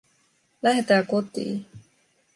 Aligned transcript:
Lähetää 0.63 1.03
kotii!" 1.03 1.65